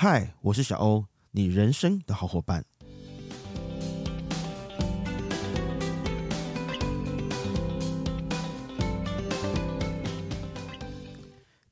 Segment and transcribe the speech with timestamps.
[0.00, 2.64] 嗨，我是小欧，你人生的好伙伴。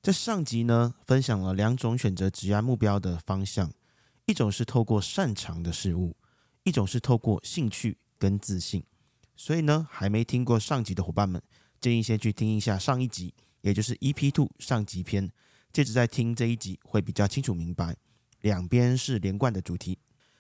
[0.02, 3.72] 在上集呢，分享了两种选择职业目标的方向，
[4.24, 6.16] 一种是透过擅长的事物，
[6.64, 8.82] 一种是透过兴趣跟自信。
[9.36, 11.40] 所以呢，还没听过上集的伙伴们，
[11.80, 15.30] 建议先去听一下上一集，也就是 EP Two 上集篇，
[15.72, 17.96] 接着再听这一集会比较清楚明白。
[18.46, 19.98] 两边是连贯的主题。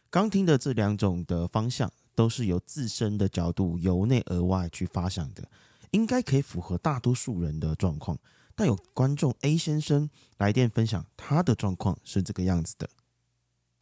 [0.08, 5.42] 刚听的这两种的方向，都是由自身的角度由内而外去发想的，
[5.90, 8.16] 应该可以符合大多数人的状况。
[8.54, 12.88] 但有观众 A 先生来电分享，他的状况是这个样子的。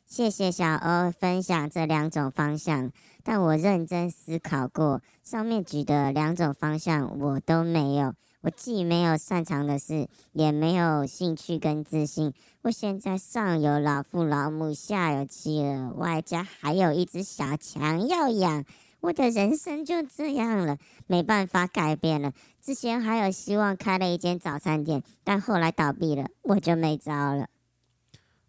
[0.06, 2.90] 谢谢小欧分享这两种方向，
[3.22, 8.14] 但我认真思考过，上面举的两种方向我都没有。
[8.44, 12.34] 我既没有擅长的事，也没有兴趣跟自信。
[12.60, 18.66] 我现在上有老父老母，下有妻儿，外加还有一只小强要养。
[19.00, 22.34] 我的人生就这样了，没办法改变了。
[22.60, 27.48] 之前还有希望开了一间早餐店，但后来倒闭了，我就没招了。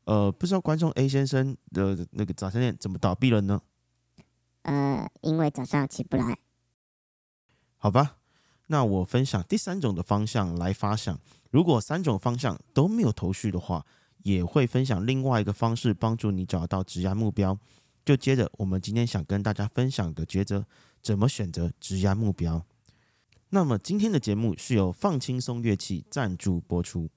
[0.04, 3.62] 呃，不知道观众 A 先生的那个早餐店怎么倒闭了呢？
[4.64, 6.38] 呃，因为早上起不来。
[7.78, 8.18] 好吧，
[8.68, 11.20] 那我分享第三种的方向来发想。
[11.52, 13.86] 如果三种方向都没有头绪的话，
[14.24, 17.58] 也会分享另外一个方式帮助你找到职业目标。
[18.04, 20.66] 就接着我们今天想跟大家分享的抉择，
[21.02, 22.64] 怎么选择职业目标。
[23.50, 27.10] 那么今天的节目是由放轻松乐器赞助播出。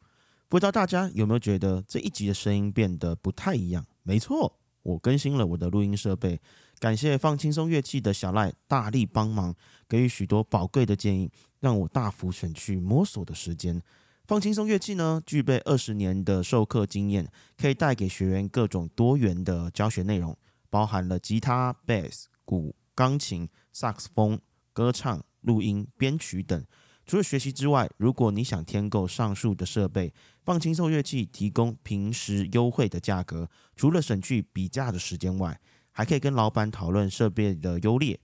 [0.49, 3.85] 不知道大家有没有觉得这一集的声音变得不太一样？
[4.03, 6.41] 没错，我更新了我的录音设备。
[6.79, 9.55] 感谢放轻松乐器的小赖大力帮忙，
[9.89, 13.83] 给予许多宝贵的建议，让我大幅省去摸索的时间。
[14.27, 20.37] 放轻松乐器呢，具备二十年的授课经验，可以带给学员各种多元的教学内容，
[20.71, 24.39] 包含了吉他、贝斯、鼓、钢琴、萨克斯风、
[24.73, 26.65] 歌唱、录音、编曲等。
[27.07, 30.13] 除了学习之外，如果你想添购上述的设备，
[30.45, 33.49] 放轻松乐器提供平时优惠的价格。
[33.75, 35.59] 除了省去比价的时间外，
[35.99, 38.21] 还可以跟老板讨论设备的优劣，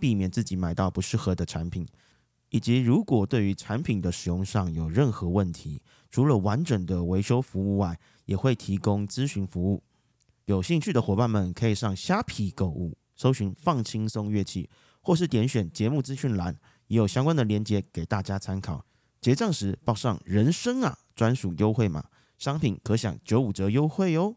[0.00, 1.86] 避免自己买到不适合的产品。
[2.48, 9.82] 以及如果对于产品的使用上有任何问题，除了完整的维修服务外，也会提供咨询服务。
[10.46, 14.70] 有兴趣的伙伴们可以上虾皮购物，搜寻放轻松乐器，
[15.02, 16.56] 或是点选节目资讯栏。
[16.86, 18.82] 也有相关的链接给大家参考。
[19.20, 22.06] 结账时报上“人生啊”专属优惠码，
[22.38, 24.36] 商品可享九五折优惠哦。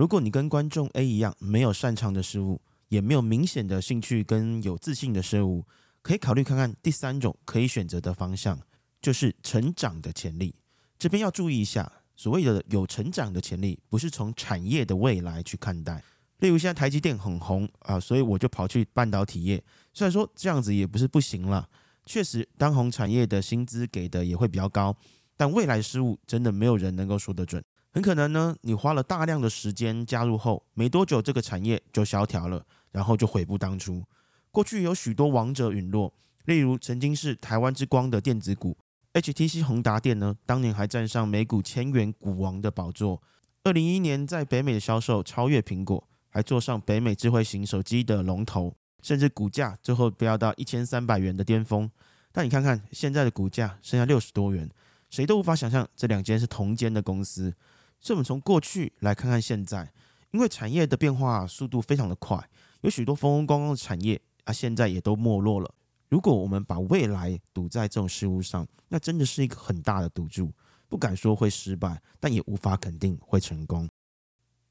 [0.00, 5.66] 如果你跟观众 A 一样，没有擅长的事物，也没有明显的兴趣跟有自信的事物，
[6.00, 8.58] 可以考虑看看第三种可以选择的方向，
[9.02, 10.54] 就是成长的潜力。
[10.98, 16.02] 这边要注意一下，所谓的有成长的潜力，不是从产业的未来去看待。
[16.38, 19.62] 例如现在台积电很红啊，所以我就跑去半导体业。
[19.92, 21.68] 虽然说这样子也不是不行了。
[22.06, 24.96] 确实，当红产业的薪资给的也会比较高，
[25.36, 27.62] 但未来事物真的没有人能够说得准。
[27.92, 34.04] 很可能呢，你花了大量的时间加入后，没多久这个产业就萧条了，然后就悔不当初。
[34.50, 36.12] 过去有许多王者陨落，
[36.44, 38.76] 例如曾经是台湾之光的电子股
[39.12, 43.20] HTC 宏达电呢，当年还站上美股千元股王的宝座。
[43.64, 48.74] 二零一一年在北美的销售超越苹果，还坐上北美智慧型手机的龙头。
[49.02, 51.90] 甚至股价最后飙到一千三百元的巅峰，
[52.32, 54.68] 但你看看现在的股价剩下六十多元，
[55.08, 57.54] 谁都无法想象这两间是同间的公司。
[58.00, 59.92] 所以，我们从过去来看看现在，
[60.30, 62.48] 因为产业的变化速度非常的快，
[62.80, 65.74] 有许多风风光光的产业啊，现在也都没落了。
[66.08, 70.50] 如果我们把未来赌在这种事物上，那真的是一个很大的赌注，
[70.88, 73.88] 不敢说会失败，但也无法肯定会成功。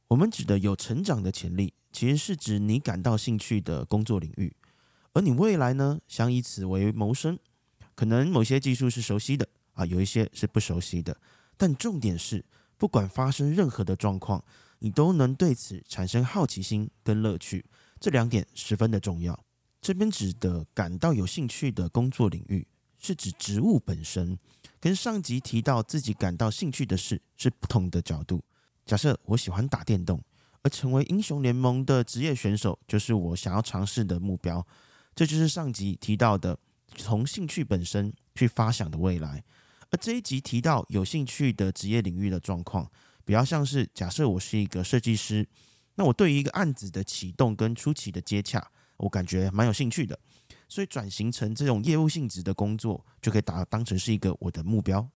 [0.07, 4.53] 我们指的有成长的潜力，其实是指你感到兴趣的工作领域，
[5.13, 7.37] 而你未来呢，想以此为谋生，
[7.93, 11.15] 可能某些技术是熟悉的啊，有一些是不熟悉的，
[11.55, 12.43] 但重点是，
[12.79, 14.43] 不管发生任何的状况，
[14.79, 17.65] 你都能对此产生好奇心跟乐趣，
[17.99, 19.37] 这两点十分的重要。
[19.81, 22.65] 这边指的感到有兴趣的工作领域，
[22.97, 24.39] 是指职务本身，
[24.79, 28.41] 跟上集提到自己感到兴趣的事是不同的角度。
[28.85, 30.23] 假设我喜欢打电动，
[30.61, 34.65] 而成为英雄联盟的职业选手就是我想要尝试的目标。
[35.13, 36.57] 这就是上集提到的
[36.95, 39.43] 从兴趣本身去发想的未来。
[39.91, 42.89] 而这一集提到有兴趣的职业领域的状况，
[43.25, 45.47] 比较像是假设我是一个设计师，
[45.95, 50.19] 那我对于一个案子的启动跟初期的接洽，我感觉蛮有兴趣的，
[50.67, 55.09] 所以转型成这种业务性质的工作，就可以打当成是一个我的目标。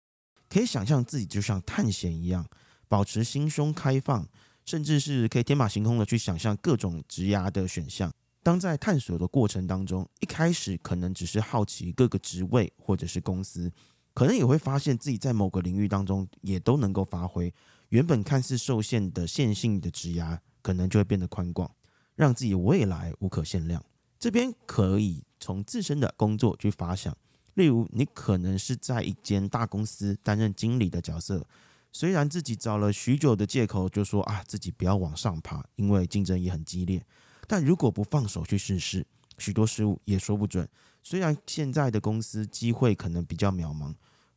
[0.49, 2.47] 可以想象自己就像探险一样。
[2.89, 4.29] 保持心胸开放，
[4.67, 8.13] 甚至是可以天马行空的去想象各种职涯的选项。
[8.43, 13.71] 当在探索的过程当中，一开始可能只是好奇各个职位或者是公司，
[14.13, 17.53] 可能也会发现自己在某个领域当中也都能够发挥。
[17.91, 21.71] 原本看似受限的线性的职涯，可能就会变得宽广，
[22.15, 23.85] 让自己未来无可限量。
[24.19, 27.17] 这边可以从自身的工作去发想，
[27.55, 31.47] 例如你可能是在一间大公司担任经理的角色，
[31.91, 37.05] 虽然自己找了许久的借口，就说啊自己不要往上爬，因为竞争也很激烈。
[37.49, 39.07] 但如果不放手去试试，
[39.39, 40.69] 许多事物也说不准。
[41.03, 43.95] 虽然现在的公司机会可能比较渺茫，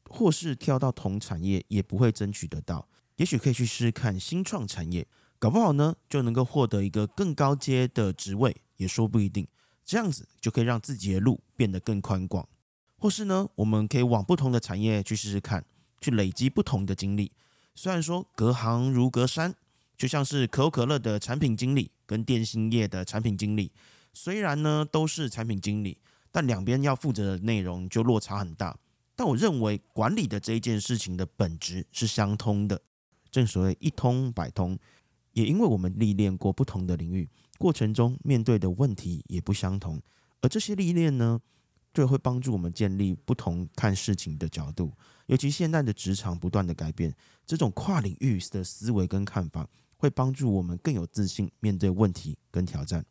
[0.10, 2.88] 或是跳到同产业也不会争取得到。
[3.18, 5.08] 也许可以去试试看新创产业，
[5.40, 9.48] 搞不好呢就能够获得一个更高阶的职位，也说不一定。
[9.84, 12.48] 这样子就可以让自己的路变得更宽广。
[12.98, 15.66] 或是呢，我们可以往不同的产业去试试看，
[16.00, 17.32] 去累积不同的经历。
[17.76, 19.56] 虽然说隔行如隔山。
[19.96, 23.72] 就像是可口可乐的产品经理跟电信业的产品经理，
[24.12, 25.98] 虽然呢都是产品经理，
[26.34, 28.78] 但两边要负责的内容就落差很大。
[29.16, 32.82] 但我认为管理的这一件事情的本质是相通的，
[33.32, 34.78] 正所谓一通百通。
[35.32, 40.02] 也因为我们历练过不同的领域，过程中面对的问题也不相同，
[40.42, 41.40] 而这些历练呢，
[41.94, 44.92] 就会帮助我们建立不同看事情的角度。
[45.28, 47.16] 尤其现在的职场不断的改变，
[47.46, 49.70] 这种跨领域的思维跟看法。
[49.96, 53.06] 会帮助我们更有自信面对问题跟挑战，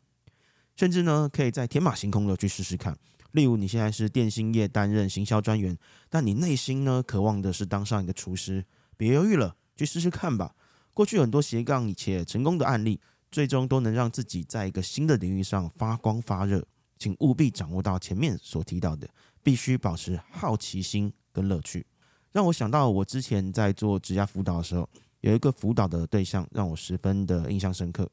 [0.75, 2.97] 甚至呢，可以在天马行空的去试试看。
[3.31, 5.77] 例如，你现在是电信业担任行销专员，
[6.09, 8.65] 但你内心呢渴望的是当上一个厨师，
[8.95, 10.55] 别犹豫了，去试试看吧。
[10.93, 12.99] 过去很多斜杠且成功的案例，
[13.31, 16.65] 最终都能让自己在一个新的领域上发光发热。
[16.99, 19.07] 请务必掌握到前面所提到的，
[19.41, 21.85] 必须保持好奇心跟乐趣。
[22.31, 24.89] 让我想到我之前在做职业辅导的时候。
[25.21, 28.11] 有一个辅导的对象让我十分的印象深刻，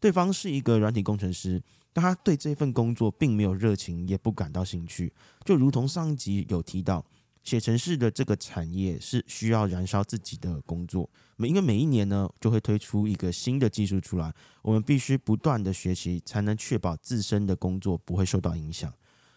[0.00, 1.62] 对方是一个软体工程师，
[1.92, 5.12] 但他对这份工作并没有热情，也不感到兴趣。
[5.44, 7.04] 就如同上一集有提到，
[7.42, 14.32] 写程式的这个产业是需要燃烧自己的工作，每因为每一年呢就会推出一个新的技术出来，
[14.62, 18.92] 我们必须不断的学习，才能确保自身的工作不会受到影响。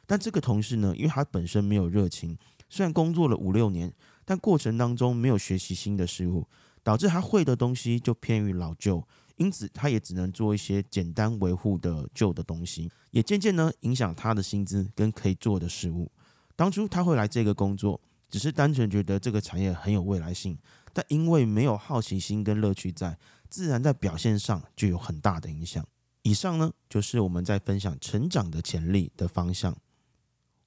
[0.06, 2.38] 但这个同事呢，因为他本身没有热情，
[2.69, 3.94] 虽然工作了五六年，
[4.25, 6.48] 但过程当中没有学习新的事物。
[6.83, 9.07] 导致他会的东西就偏于老旧，
[9.41, 16.11] 因此他也只能做一些简单维护的旧的东西，也渐渐呢影响他的薪资跟可以做的事物。
[16.55, 17.99] 当初他会来这个工作，
[18.29, 20.55] 只是单纯觉得这个产业很有未来性，
[20.93, 23.17] 但因为没有好奇心跟乐趣在，
[23.49, 25.83] 自然在表现上就有很大的影响。
[26.21, 29.75] 以上呢就是我们在分享成长的潜力的方向，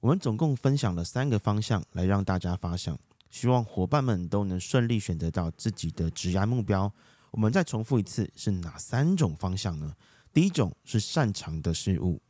[0.01, 2.99] 我们总共分享了三个方向来让大家发想。
[3.31, 6.91] 希望伙伴们都能顺利选择到自己的职业目标。
[7.35, 9.93] 我们再重复一次，是哪三种方向呢？
[10.31, 12.21] 第一种是擅长的事物，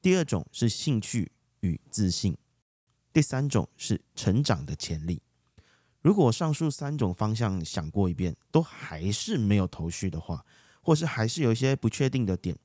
[0.00, 1.30] 第二种是兴趣
[1.60, 2.34] 与自信，
[3.12, 5.20] 第三种是成长的潜力。
[6.00, 10.42] 如果上述三种方向想过一遍，都还是没有头绪的话，
[10.80, 12.56] 或是还是有一些不确定的点，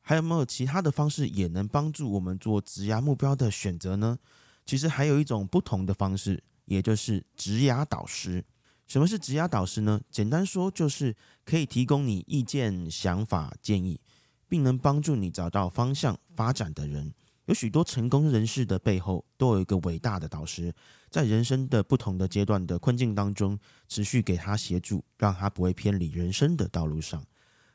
[0.00, 4.18] 还有没有其他的方式也能帮助我们做职涯目标的选择呢？
[4.66, 6.42] 其实还有一种不同的方式。
[6.64, 8.44] 也就是职涯导师。
[8.88, 10.00] 什么是职涯导师呢？
[10.10, 11.14] 简单说，就是
[11.44, 14.00] 可以提供你意见、想法、建议，
[14.48, 17.12] 并能帮助你找到方向发展的人。
[17.44, 20.74] 有许多成功人士的背后，都有一个伟大的导师，
[21.10, 27.22] 在人生的不同的阶段的困境当中，持续给他协助，让他不会偏离人生的道路上。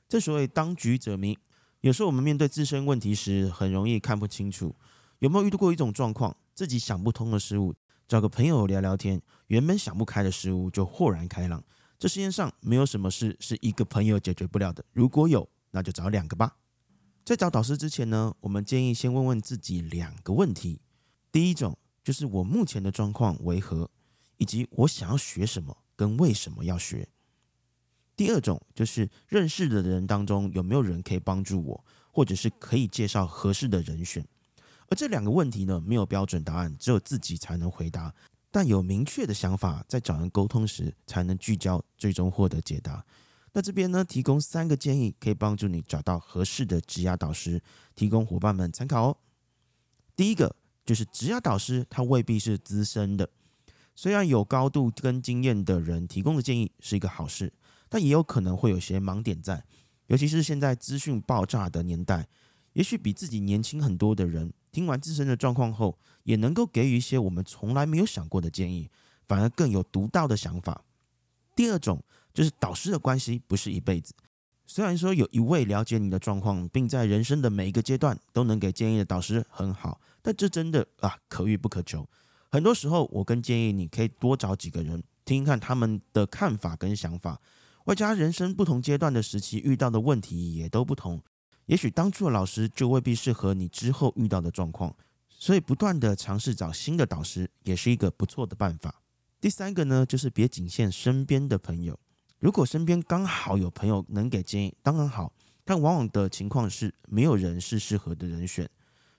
[0.09, 1.37] 正所谓当局者迷，
[1.81, 4.75] 有时候我们面对自身问题时，很容易看不清楚。
[5.19, 7.75] 有没有遇到过一种状况，自己想不通的事物？
[8.07, 11.63] 找个朋友聊聊天，原本想不开的事物就豁然开朗。
[11.99, 16.57] 这世界上没有什么事是一个朋友解决不了的，如果有，那就找两个吧。
[17.23, 20.81] 在找导师之前呢，我们建议先问问自己两个问题：
[21.31, 23.89] 第一种就是我目前的状况为何，
[24.35, 27.05] 以及我想要学什么跟为什么要学；
[28.17, 34.27] 第二种就是认识的人当中有没有人可以帮助我，或者是可以介绍合适的人选。
[34.89, 38.13] 而这两个问题呢，没有标准答案，只有自己才能回答。
[38.53, 43.03] 但有明确的想法，在找人沟通时才能聚焦，最终获得解答。
[43.51, 47.59] 那这边呢，提供三个建议，可以帮助你找到合适的职涯导师，
[47.95, 49.17] 提供伙伴们参考哦。
[50.15, 50.55] 第一个
[50.85, 53.27] 就是职涯导师，他未必是资深的，
[53.95, 57.51] 虽然有高度跟经验的人提供的建议是一个好事，
[57.89, 59.65] 但也有可能会有些盲点在，
[60.05, 62.27] 尤其是现在资讯爆炸的年代。
[62.73, 68.89] 也许比自己年轻很多的人，听完自身的状况后，也能够给予一些我们从来没有想过的建议，
[69.27, 70.83] 反而更有独到的想法。
[71.55, 72.03] 第二种
[72.33, 74.13] 就是导师的关系不是一辈子，
[74.65, 82.05] 虽然说有一位了解你的状况，并在人生的每一个阶段都能给建议的导师很好，但这真的啊可遇不可求。
[82.49, 87.39] 很多时候，我更建议你可以多找几个人听听看他们的看法跟想法，
[87.85, 91.21] 外加人生不同阶段的时期遇到的问题也都不同，
[91.65, 94.95] 也许当初的老师就未必适合你之后遇到的状况，
[95.29, 99.01] 所以不断的尝试找新的导师也是一个不错的办法。
[99.39, 101.99] 第三个呢，就是别仅限身边的朋友，
[102.39, 108.69] 如果身边刚好有朋友能给建议，当然好，但往往的情况是没有人是适合的人选，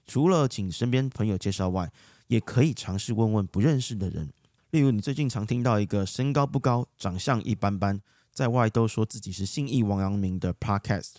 [0.06, 1.92] 除了请身边朋友介绍外。
[2.28, 4.32] 也可以尝试问问不认识的人，
[4.70, 8.00] 例如你最近常听到一个身高不高、长相一般般，
[8.32, 11.16] 在外都说自己是信义王阳明的 Podcast，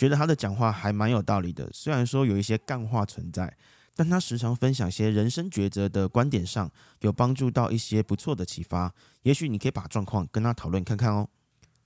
[0.00, 1.68] 觉得他的讲话还蛮有道理的。
[1.74, 3.54] 虽然说有一些干话存在，
[3.94, 8.94] 但他时常分享一些人生抉择的观点上，有帮助到一些不错的启发。
[9.24, 11.28] 也许你可以把状况跟他讨论看看哦。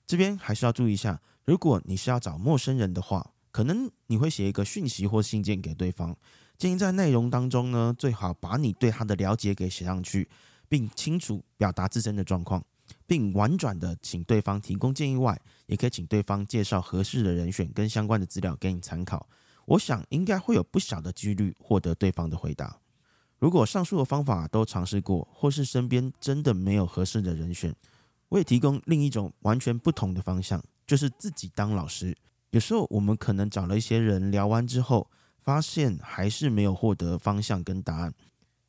[0.07, 6.15] 这边还是要注意一下，如果你是要找陌生人的话，可能你会写一个讯息或信件给对方。
[6.57, 10.29] 建议在内容当中呢，最好把你对他的了解给写上去，
[10.69, 12.63] 并清楚表达自身的状况，
[13.07, 19.27] 并婉转的请对方提供建议外，也可以请对方介绍合适的人选跟相关的资料给你参考。
[19.65, 22.79] 我想应该会有不小的几率获得对方的回答。
[23.39, 27.75] 如果上述的方法都尝试过，或是身边真的没有合适的人选，
[28.29, 32.15] 我也提供另一种完全不同的方向，就是自己当老师。
[32.51, 35.09] 有时候我们可能找了一些人聊完之后，
[35.41, 38.13] 发现还是没有获得方向跟答案，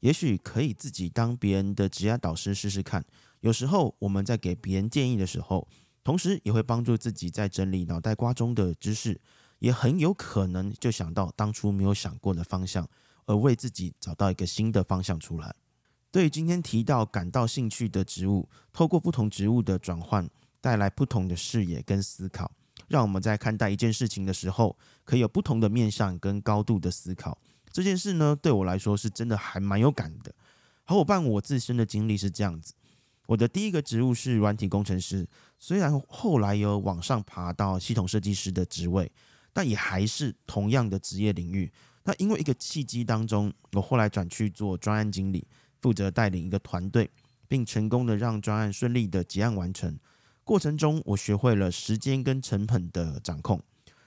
[0.00, 3.04] 也许可以自己当别人的职业导师试试看。
[3.40, 5.66] 有时候我们在给别人建议的时候，
[6.02, 9.20] 同时也会帮助自己在整理脑袋瓜中的知识，
[9.58, 12.88] 也很有可能就想到当初没有想过的方向，
[13.26, 15.54] 而为自己找到一个新的方向出来。
[16.10, 20.28] 对于今天提到感到兴趣的植物，透过不同植物的转换，
[20.60, 22.50] 带来不同的视野跟思考。
[22.88, 27.36] 让我们在看待一件事情的时候，可以有不同的面向跟高度的思考。
[27.70, 30.32] 这件事呢，对我来说是真的还蛮有感的。
[30.84, 32.72] 好伙伴，我自身的经历是这样子：
[33.26, 35.26] 我的第一个职务是软体工程师，
[35.58, 39.10] 虽然后来有往上爬到系统设计师的职位，
[39.52, 41.70] 但也还是同样的职业领域。
[42.04, 45.44] 那因为一个契机当中，我后来转去做专案经理，
[45.80, 47.10] 负责带领一个团队，
[47.48, 49.98] 并成功的让专案顺利的结案完成。
[50.44, 53.60] 过程中，我学会了时间跟成本的掌控，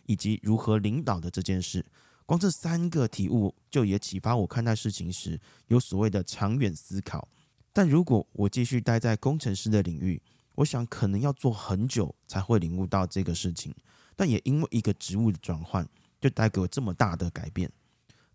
[0.06, 1.86] 以及如何领导的这件事。
[2.26, 7.28] 光这三个体悟，就也启发我看待事情时有所谓的长远思考。
[7.72, 10.22] 但如果我继续待在工程师的领域，
[10.56, 13.74] 我想可能要做很久才会领悟到这个事情。
[14.16, 15.88] 但也因为一个职务的转换，
[16.20, 17.72] 就带给我这么大的改变。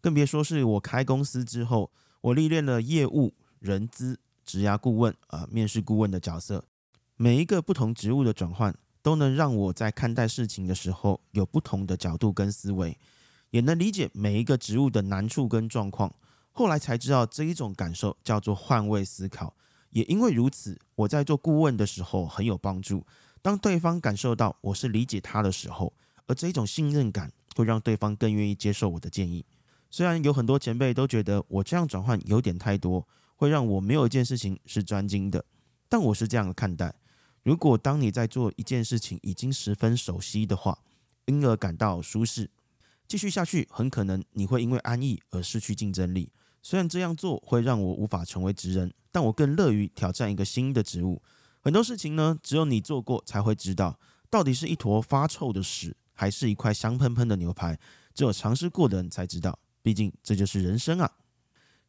[0.00, 1.90] 更别说是我开公司之后，
[2.22, 6.64] 我历练了业务、人资、职涯顾问啊、呃、面试顾问的角色。
[7.16, 12.98] 每一个不同职务的转换，都能让我在看待事情的时候有不同的角度跟思维，
[13.50, 16.14] 也能理解每一个职务的难处跟状况。
[16.56, 19.54] 后来才知道这一种感受叫做换位思考。
[19.90, 23.04] 也因为如此，我在做顾问的时候很有帮助。
[23.42, 25.92] 当对方感受到我是理解他的时候，
[26.26, 29.44] 而这一种信任感会让对方更愿意接受我的建议。
[29.90, 33.06] 虽然有很多前辈都觉得我这样转换有点太多，
[33.37, 35.44] 会让我没有一件事情是专精的，
[35.88, 36.94] 但我是这样看待。
[37.42, 40.78] 如果当你在做一件事情已经十分熟悉的话，
[41.26, 42.50] 因而感到舒适，
[43.06, 46.32] 继续下去很可能你会因为安逸而失去竞争力。
[46.66, 51.21] 虽然这样做会让我无法成为职人，但我更乐于挑战一个新的职务。
[51.61, 57.78] 很多事情呢，只有你做过才会知道，到底是一坨发臭的屎，还是一块香喷喷的牛排。
[58.14, 61.11] 只有尝试过的人才知道，毕竟这就是人生啊。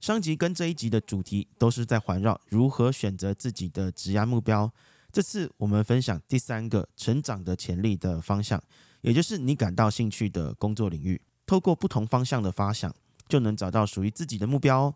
[0.02, 4.70] 上集跟这一集的主题都是在环绕如何选择自己的职业目标。
[5.10, 8.62] 这次我们分享第三个成长的潜力的方向，
[9.00, 11.22] 也就是你感到兴趣的工作领域。
[11.46, 12.94] 透过不同方向的发想，
[13.28, 14.96] 就能找到属于自己的目标哦。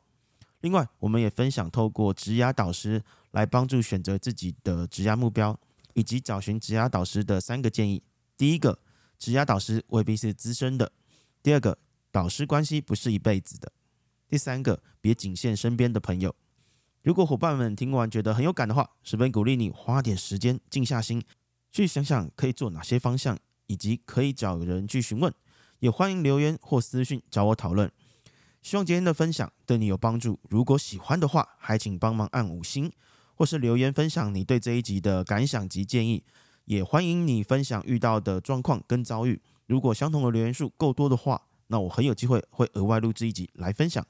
[0.62, 5.58] 另外，我们也分享透过职涯导师来帮助选择自己的职涯目标，
[5.94, 8.04] 以及找寻职涯导师的三个建议。
[8.38, 8.80] 第一个，
[9.18, 10.88] 职涯导师未必是资深的；
[11.42, 11.78] 第二个，
[12.12, 13.70] 导师关系不是一辈子的；
[14.28, 16.36] 第三个，别仅限身边的朋友。
[17.02, 21.24] 如果伙伴们听完觉得很有感的话，十分鼓励你花点时间静下心
[21.72, 25.34] 去想想可以做哪些方向，以及可以找人去询问。
[25.80, 27.90] 也欢迎留言或私讯找我讨论。
[28.62, 30.40] 希望今天的分享对你有帮助。
[30.50, 32.92] 如果喜欢的话，还请帮忙按五星，
[33.36, 36.24] 或是留言分享你对这一集的感想及建议。
[36.66, 39.42] 也欢迎你分享遇到的状况跟遭遇。
[39.66, 44.06] 如果相同的留言数够多的话，那我很有机会会额外录制一集来分享。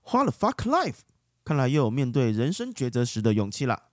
[0.00, 0.98] 花了 fuck life。
[1.44, 3.84] 看来又有面对人生抉择时的勇气了。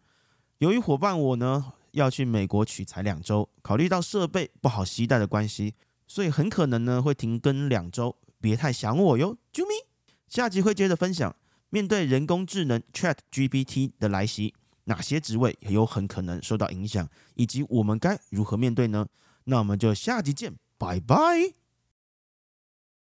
[0.59, 5.73] 由于伙伴我呢要去美国取材两周，考虑到设备不好携带的关系，
[6.07, 9.88] 所以很可能呢会停更两周，别太想我哟，啾咪！
[10.29, 11.35] 下集会接着分享，
[11.69, 14.53] 面对人工智能 ChatGPT 的来袭，
[14.85, 19.07] 哪些职位有很可能受到影响，以及我们该如何面对呢？
[19.45, 21.58] 那我们就下集见，拜拜。